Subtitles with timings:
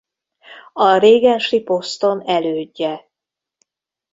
[0.73, 3.09] A régensi poszton elődje.